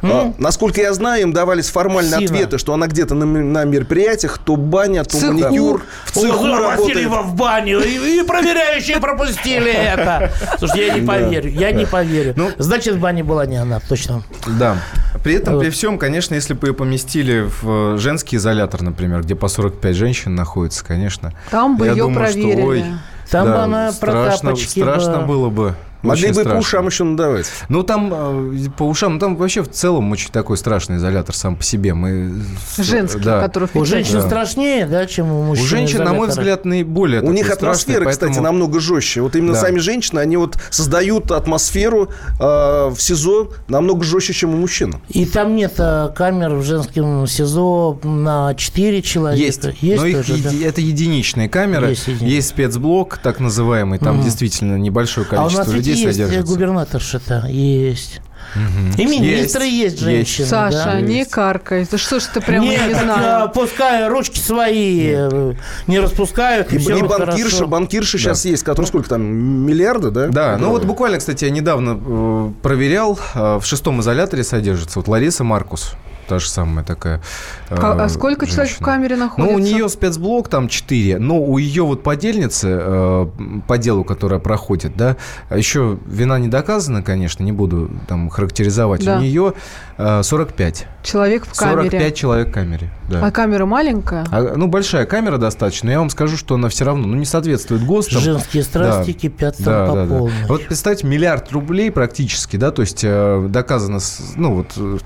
[0.01, 2.25] А, насколько я знаю, им давались формальные Сина.
[2.25, 5.33] ответы, что она где-то на, на мероприятиях, то баня, то цеху.
[5.33, 6.79] маникюр, в цеху Ой, работает.
[6.95, 10.31] Васильева в баню, и, и проверяющие пропустили это.
[10.57, 12.33] Слушайте, я не поверю, я не поверю.
[12.35, 14.23] Ну, Значит, в бане была не она, точно.
[14.59, 14.77] Да.
[15.23, 19.35] При этом, при всем, конечно, если бы ее поместили в э, женский изолятор, например, где
[19.35, 21.33] по 45 женщин находится, конечно.
[21.51, 22.85] Там бы ее проверили.
[23.29, 25.75] Там да, бы она про страшно, страшно бы- было бы.
[26.01, 26.51] Могли бы страшно.
[26.53, 27.47] по ушам еще надавать.
[27.69, 28.13] Ну, там
[28.53, 31.93] э, по ушам, ну, там вообще в целом очень такой страшный изолятор сам по себе.
[31.93, 32.33] Мы,
[32.77, 33.41] Женский, да.
[33.41, 34.21] который У женщин да.
[34.21, 35.65] страшнее, да, чем у мужчин.
[35.65, 39.21] У женщин, на мой взгляд, наиболее У них атмосфера, страшный, кстати, намного жестче.
[39.21, 39.61] Вот именно да.
[39.61, 44.95] сами женщины, они вот создают атмосферу э, в СИЗО намного жестче, чем у мужчин.
[45.09, 49.43] И там нет э, камер в женском СИЗО на 4 человека.
[49.43, 50.67] Есть, есть но тоже, их, да?
[50.67, 51.89] это единичные камеры.
[51.89, 54.23] Есть, есть спецблок, так называемый, там угу.
[54.25, 56.53] действительно небольшое количество а у нас людей есть содержится.
[56.53, 58.21] губернаторша-то, есть.
[58.55, 59.01] Угу.
[59.01, 60.43] И министры есть, есть женщины.
[60.43, 60.49] Есть.
[60.49, 61.01] Саша, да?
[61.01, 61.87] не каркай.
[61.89, 63.43] Да что ж ты прямо Нет, не знаю.
[63.43, 65.33] А, пускай ручки свои Нет.
[65.33, 65.53] Э,
[65.87, 66.71] не распускают.
[66.71, 68.19] И, и, и банкирша, банкирша да.
[68.19, 70.27] сейчас есть, которые сколько там, миллиарды, да?
[70.27, 75.07] Да, ну вот буквально, кстати, я недавно э, проверял, э, в шестом изоляторе содержится вот
[75.07, 75.93] Лариса Маркус
[76.27, 77.21] та же самая такая.
[77.69, 78.65] А, а сколько женщина.
[78.65, 79.51] человек в камере находится?
[79.51, 83.27] Ну, у нее спецблок там 4, но у ее вот подельницы э,
[83.67, 85.15] по делу, которая проходит, да,
[85.49, 89.03] еще вина не доказана, конечно, не буду там характеризовать.
[89.05, 89.17] Да.
[89.17, 89.53] У нее
[89.97, 90.87] э, 45.
[91.03, 91.89] Человек в камере.
[91.89, 93.25] 45 человек в камере, да.
[93.25, 94.25] А камера маленькая?
[94.31, 97.25] А, ну, большая камера достаточно, но я вам скажу, что она все равно ну, не
[97.25, 98.21] соответствует ГОСТам.
[98.21, 99.19] Женские страсти да.
[99.19, 100.41] кипят там да, по да, полной.
[100.41, 100.47] Да.
[100.49, 103.99] Вот представьте, миллиард рублей практически, да, то есть э, доказано,
[104.35, 104.97] ну, вот э,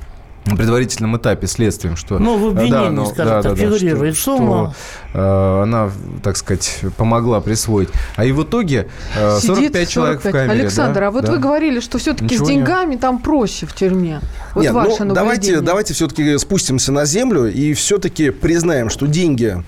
[0.46, 2.18] на предварительном этапе следствием, что...
[2.18, 4.76] Ну, в обвинении, да, но, скажем да, так, да, фигурирует что, сумма.
[5.12, 5.92] Что, э, она,
[6.24, 7.90] так сказать, помогла присвоить.
[8.16, 10.24] А и в итоге э, 45 Сидит человек 45.
[10.24, 10.62] в камере.
[10.62, 11.32] Александр, да, а вот да.
[11.34, 13.00] вы говорили, что все-таки с деньгами не...
[13.00, 14.20] там проще в тюрьме.
[14.56, 19.64] Вот Нет, ваше ну, давайте, давайте все-таки спустимся на землю и все-таки признаем, что деньги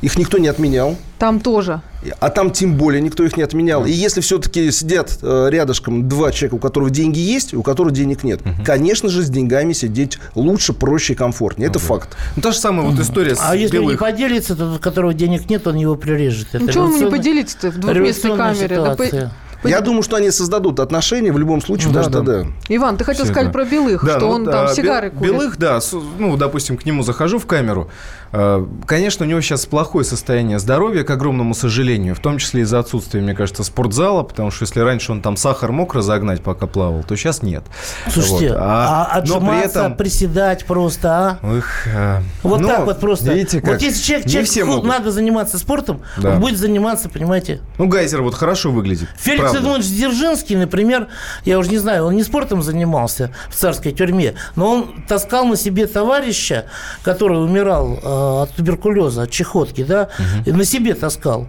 [0.00, 0.96] их никто не отменял.
[1.18, 1.80] Там тоже.
[2.20, 3.84] А там тем более никто их не отменял.
[3.84, 8.22] И если все-таки сидят э, рядышком два человека, у которых деньги есть, у которых денег
[8.22, 8.50] нет, угу.
[8.64, 11.68] конечно же, с деньгами сидеть лучше, проще и комфортнее.
[11.68, 12.16] Это факт.
[12.36, 13.92] Ну, та же самая вот история с А если белых.
[13.92, 16.48] не поделится, то у которого денег нет, он его прирежет.
[16.52, 18.76] Ну, чего ему не поделиться-то в двухместной камере?
[18.76, 19.32] Ситуация.
[19.64, 22.18] Я думаю, что они создадут отношения в любом случае, да, даже да.
[22.18, 22.46] тогда.
[22.68, 23.52] Иван, ты хотел Все, сказать да.
[23.52, 25.32] про Белых, да, что ну, он там сигары курит.
[25.32, 25.80] Белых, да,
[26.18, 27.90] ну, допустим, к нему захожу в камеру.
[28.30, 32.78] А, конечно, у него сейчас плохое состояние здоровья, к огромному сожалению, в том числе из-за
[32.78, 37.02] отсутствия, мне кажется, спортзала, потому что если раньше он там сахар мог разогнать, пока плавал,
[37.02, 37.64] то сейчас нет.
[38.10, 38.58] Слушайте, вот.
[38.60, 39.96] а, а отжиматься, но при этом...
[39.96, 41.56] приседать просто, а?
[41.56, 42.22] Эх, а...
[42.42, 43.32] Вот ну, так вот просто.
[43.32, 43.74] Видите, как?
[43.74, 46.34] Вот если человек, человек все надо заниматься спортом, да.
[46.34, 47.60] он будет заниматься, понимаете?
[47.78, 49.08] Ну, Гайзер вот хорошо выглядит.
[49.18, 51.08] Феликс Феликс Эдмундович Дзержинский, например,
[51.44, 55.56] я уже не знаю, он не спортом занимался в царской тюрьме, но он таскал на
[55.56, 56.66] себе товарища,
[57.02, 60.08] который умирал э, от туберкулеза, от чехотки, да,
[60.44, 60.56] угу.
[60.56, 61.48] на себе таскал.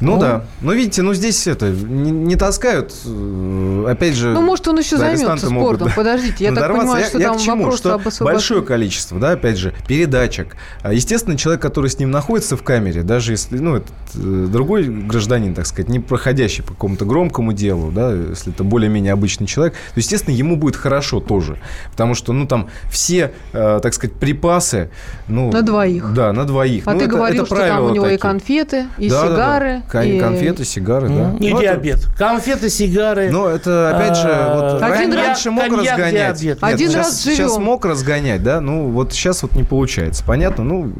[0.00, 0.44] Ну, ну да.
[0.60, 2.94] Ну, видите, ну здесь это не, не таскают.
[3.04, 4.30] Э, опять же.
[4.30, 5.52] Ну, может, он еще займется спортом.
[5.52, 7.72] Могут, Подождите, я так понимаю, я, что я там к чему?
[7.72, 10.56] что об Большое количество, да, опять же, передачек.
[10.82, 14.84] А, естественно, человек, который с ним находится в камере, даже если, ну, это э, другой
[14.84, 19.74] гражданин, так сказать, не проходящий по какому-то громкому делу, да, если это более-менее обычный человек,
[19.74, 21.58] то, естественно, ему будет хорошо тоже.
[21.90, 24.90] Потому что, ну, там все, э, так сказать, припасы.
[25.28, 26.12] Ну, на двоих.
[26.14, 26.86] Да, на двоих.
[26.86, 28.18] А ну, ты это, говорил, это что там у него такие.
[28.18, 29.74] и конфеты, и да, сигары.
[29.74, 29.88] Да, да.
[29.94, 30.18] И...
[30.18, 31.36] Конфеты, сигары, да.
[31.38, 31.98] И ну, диабет.
[31.98, 32.16] Это...
[32.16, 33.30] Конфеты, сигары.
[33.30, 36.36] Ну, это, опять же, вот Один раньше раз, мог коньяк, разгонять.
[36.36, 36.62] Диабет.
[36.62, 37.36] Нет, Один сейчас, раз живем.
[37.36, 40.24] Сейчас мог разгонять, да, ну, вот сейчас вот не получается.
[40.26, 40.92] Понятно, ну,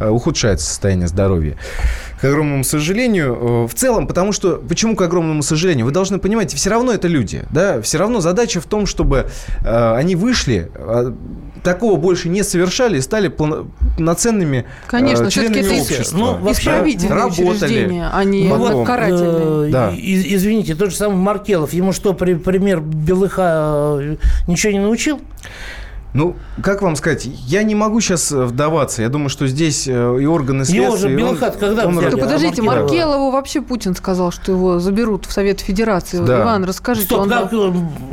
[0.00, 1.56] э, ухудшается состояние здоровья
[2.20, 3.38] к огромному сожалению.
[3.40, 4.56] Э, в целом, потому что...
[4.56, 5.86] Почему к огромному сожалению?
[5.86, 7.44] Вы должны понимать, все равно это люди.
[7.50, 7.80] Да?
[7.82, 9.26] Все равно задача в том, чтобы
[9.64, 11.12] э, они вышли, э,
[11.66, 16.16] такого больше не совершали и стали полноценными Конечно, э, членами это общества.
[16.16, 16.70] Ну, вообще
[17.08, 18.04] работали.
[18.12, 19.68] Они ну, вот, карательные.
[19.68, 19.92] Э, да.
[19.96, 25.20] Извините, тот же самый Маркелов, ему что, при, пример Белыха э, ничего не научил?
[26.16, 29.02] Ну, как вам сказать, я не могу сейчас э, вдаваться.
[29.02, 30.86] Я думаю, что здесь э, и органы следствия...
[30.86, 32.12] Его же Белхат когда он, взяли?
[32.12, 32.88] Да подождите, Маркелова.
[32.88, 36.18] Маркелову вообще Путин сказал, что его заберут в Совет Федерации.
[36.24, 36.42] Да.
[36.42, 37.06] Иван, расскажите.
[37.06, 37.28] Что, он...
[37.28, 37.52] как,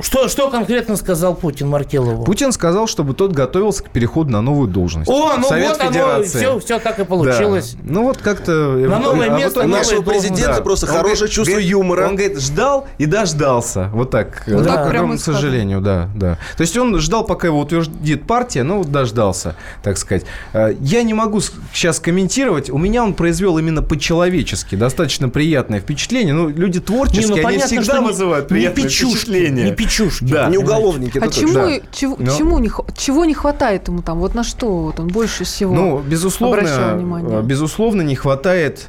[0.01, 2.25] что, что конкретно сказал Путин Маркелову?
[2.25, 5.09] Путин сказал, чтобы тот готовился к переходу на новую должность.
[5.09, 6.45] О, ну Совет вот Федерации.
[6.45, 7.77] оно, все, все так и получилось.
[7.81, 7.93] Да.
[7.93, 8.51] Ну вот как-то...
[8.51, 10.61] На новое а место, вот нашего президента да.
[10.61, 12.07] просто он хорошее говорит, чувство юмора.
[12.09, 13.89] Он говорит, ждал и дождался.
[13.93, 14.43] Вот так.
[14.47, 14.75] Вот да.
[14.75, 16.37] так, к огромному сожалению, да, да.
[16.57, 17.63] То есть он ждал, пока его
[17.93, 20.25] утвердит партия, ну, дождался, так сказать.
[20.53, 21.41] Э, я не могу
[21.73, 22.69] сейчас комментировать.
[22.69, 26.33] У меня он произвел именно по-человечески достаточно приятное впечатление.
[26.33, 29.65] Ну, люди творческие, не, ну, они понятно, всегда вызывают приятное не печушки, впечатление.
[29.65, 30.25] Не печушки.
[30.25, 30.49] Да.
[30.49, 31.17] Не уголовники.
[31.17, 31.71] А чему, да.
[31.91, 32.37] чего, Но...
[32.37, 34.19] чему не, чего не хватает ему там?
[34.19, 38.87] Вот на что вот он больше всего Ну, безусловно, безусловно, не хватает.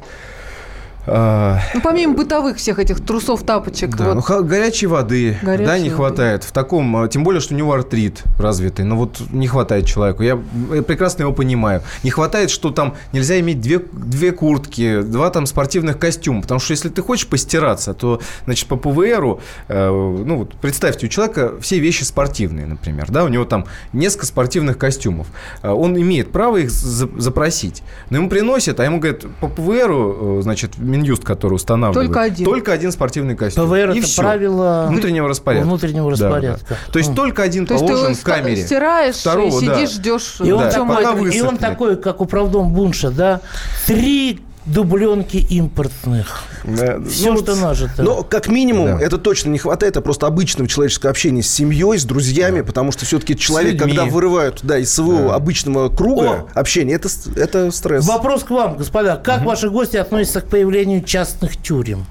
[1.07, 3.95] Ну, помимо бытовых всех этих трусов, тапочек.
[3.95, 4.27] Да, вот.
[4.29, 5.95] ну, горячей воды, горячей да, не воды.
[5.95, 6.43] хватает.
[6.43, 8.85] В таком, а, тем более, что у него артрит развитый.
[8.85, 10.23] Но вот не хватает человеку.
[10.23, 10.39] Я,
[10.73, 11.83] я прекрасно его понимаю.
[12.03, 16.41] Не хватает, что там нельзя иметь две, две куртки, два там спортивных костюма.
[16.41, 21.09] Потому что если ты хочешь постираться, то, значит, по ПВРу, э, ну, вот представьте, у
[21.09, 25.27] человека все вещи спортивные, например, да, у него там несколько спортивных костюмов.
[25.61, 27.83] Э, он имеет право их запросить.
[28.09, 32.07] Но ему приносят, а ему говорят, по ПВРу, э, значит, Минюст, который устанавливает.
[32.07, 32.45] Только один.
[32.45, 33.67] Только один спортивный костюм.
[33.67, 34.21] ПВР и это все.
[34.21, 35.67] правило внутреннего распорядка.
[35.67, 36.65] Внутреннего распорядка.
[36.69, 36.91] Да, да.
[36.91, 37.15] То есть mm.
[37.15, 38.65] только один То положен в камере.
[38.65, 39.95] стираешь Второго, и сидишь, да.
[39.95, 40.35] ждешь.
[40.43, 40.71] И он, да.
[40.71, 43.41] такой, и он такой, как управдом Бунша, да,
[43.85, 46.43] три дубленки импортных.
[46.63, 46.99] Да.
[47.07, 48.01] Все, ну, что нажито.
[48.01, 48.99] Но, как минимум, да.
[48.99, 52.65] это точно не хватает, это просто обычного человеческого общения с семьей, с друзьями, да.
[52.65, 55.35] потому что все-таки человек, когда вырывают да, из своего да.
[55.35, 56.59] обычного круга О!
[56.59, 58.07] общения, это, это стресс.
[58.07, 59.17] Вопрос к вам, господа.
[59.17, 59.49] Как угу.
[59.49, 62.05] ваши гости относятся к появлению частных тюрем?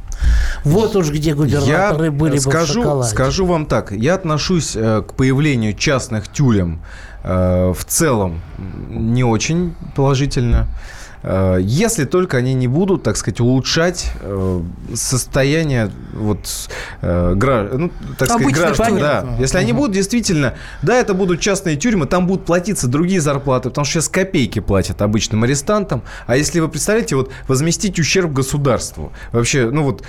[0.63, 3.91] Вот уж где губернаторы я были скажу, бы в Скажу вам так.
[3.91, 6.83] Я отношусь э, к появлению частных тюрем
[7.25, 8.41] э, в целом
[8.89, 10.69] не очень положительно.
[10.69, 11.04] Э,
[11.61, 14.63] если только они не будут, так сказать, улучшать э,
[14.95, 16.69] состояние вот,
[17.01, 18.99] э, ну, так сказать, граждан.
[18.99, 19.37] Да.
[19.39, 23.85] Если они будут действительно, да, это будут частные тюрьмы, там будут платиться другие зарплаты, потому
[23.85, 26.03] что сейчас копейки платят обычным арестантам.
[26.27, 30.03] А если вы представляете, вот возместить ущерб государству, вообще, ну вот,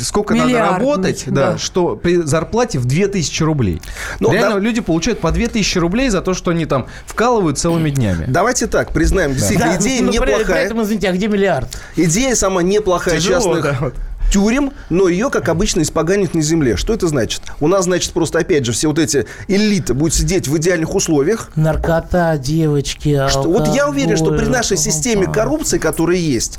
[0.00, 3.82] сколько Миллиард, надо работать, да, да, что при зарплате в 2000 рублей.
[4.20, 4.60] Ну, Реально да.
[4.60, 8.24] люди получают по 2000 рублей за то, что они там вкалывают целыми днями.
[8.28, 9.76] Давайте так, признаем, действительно, да.
[9.78, 10.56] идея не неплохая.
[10.62, 11.68] Поэтому, извините, а где миллиард?
[11.96, 13.92] Идея сама неплохая Тяжело, частных да,
[14.32, 16.76] тюрем, но ее, как обычно, испоганит на земле.
[16.76, 17.42] Что это значит?
[17.60, 21.50] У нас, значит, просто, опять же, все вот эти элиты будут сидеть в идеальных условиях.
[21.54, 26.58] Наркота, девочки, алкоголь, Вот я уверен, что при нашей системе коррупции, которая есть,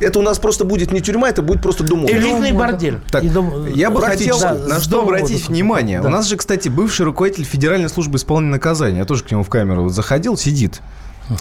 [0.00, 2.98] это у нас просто будет не тюрьма, это будет просто дом Элитный бордель.
[3.10, 3.66] Так, дом...
[3.72, 6.00] Я бы хотел да, на что обратить внимание.
[6.00, 6.08] Да.
[6.08, 9.48] У нас же, кстати, бывший руководитель Федеральной службы исполнения наказания, я тоже к нему в
[9.48, 10.80] камеру заходил, сидит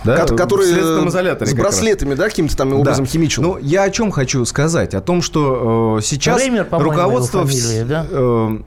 [0.04, 3.12] да, который с браслетами, да, каким-то там образом да.
[3.12, 3.41] химичил.
[3.41, 4.93] Ну, я о чем хочу сказать?
[4.93, 7.45] О том, что э, сейчас Реймер, руководство...
[7.45, 8.06] Фамилия, да?
[8.10, 8.60] Э,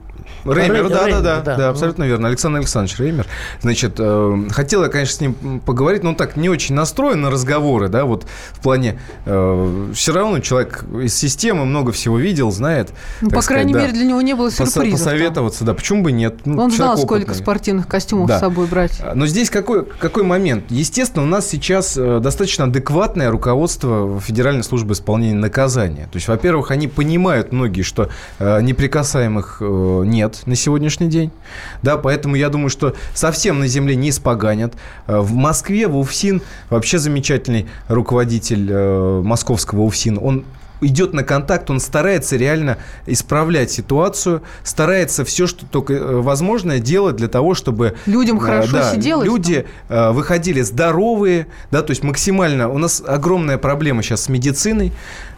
[0.45, 2.29] Реймер, да, да, да, да, да, абсолютно верно.
[2.29, 3.27] Александр Александрович Реймер.
[3.61, 7.31] Значит, э, хотел я, конечно, с ним поговорить, но он так не очень настроен на
[7.31, 12.91] разговоры, да, вот в плане э, все равно человек из системы много всего видел, знает.
[13.21, 14.99] Ну, по крайней мере, для него не было сюрпризов.
[14.99, 16.41] Посоветоваться, да, почему бы нет?
[16.45, 19.01] Ну, он знал, сколько спортивных костюмов с собой брать.
[19.03, 20.65] А, но здесь какой, какой момент?
[20.71, 26.09] Естественно, у нас сейчас э, достаточно адекватное руководство Федеральной службы исполнения наказания.
[26.11, 31.31] То есть, во-первых, они понимают многие, что неприкасаемых нет, нет на сегодняшний день.
[31.83, 34.75] Да, поэтому я думаю, что совсем на земле не испоганят.
[35.07, 40.45] Э, в Москве, в УФСИН, вообще замечательный руководитель э, московского УФСИН, он
[40.83, 47.17] идет на контакт, он старается реально исправлять ситуацию, старается все, что только э, возможное делать
[47.17, 47.95] для того, чтобы...
[48.07, 49.27] Людям хорошо да, сиделось.
[49.27, 50.15] Люди там.
[50.15, 52.69] выходили здоровые, да, то есть максимально...
[52.69, 54.93] У нас огромная проблема сейчас с медициной.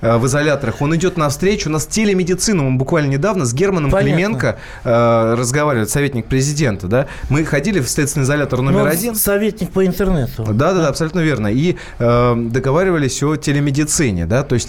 [0.04, 1.70] Э, в изоляторах, он идет навстречу.
[1.70, 4.14] У нас телемедицина, мы буквально недавно с Германом Понятно.
[4.14, 9.14] Клименко э, разговаривали, советник президента, да, мы ходили в следственный изолятор номер Но ну, один.
[9.14, 10.44] Советник по интернету.
[10.44, 11.48] Да, да, да, абсолютно верно.
[11.48, 14.68] И э, договаривались о телемедицине, да, то есть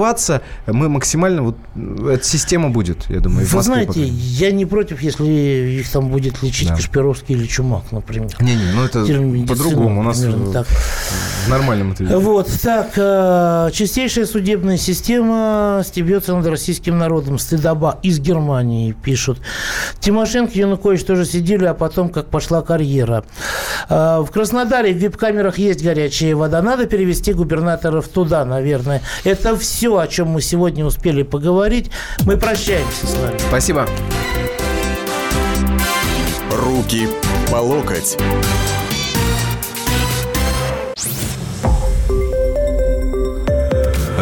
[0.00, 1.56] развиваться мы максимально, вот
[2.10, 5.26] эта система будет, я думаю, Вы знаете, я не против, если
[5.80, 6.76] их там будет лечить да.
[6.76, 8.30] Кашпировский или Чумак, например.
[8.40, 9.04] Не-не, ну это
[9.46, 10.66] по-другому, у нас так.
[11.46, 12.16] В нормальном ответе.
[12.16, 17.38] Вот, так, э, чистейшая судебная система стебется над российским народом.
[17.38, 19.38] Стыдоба из Германии пишут.
[20.00, 23.24] Тимошенко, Янукович тоже сидели, а потом как пошла карьера.
[23.88, 26.62] А, в Краснодаре в вип-камерах есть горячая вода.
[26.62, 29.02] Надо перевести губернаторов туда, наверное.
[29.24, 31.90] Это все, о чем мы сегодня успели поговорить.
[32.24, 33.38] Мы прощаемся с вами.
[33.48, 33.86] Спасибо.
[36.52, 37.08] Руки
[37.50, 38.16] по локоть.